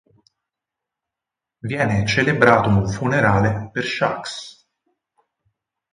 [1.59, 4.67] Viene celebrato un funerale per Shaxs.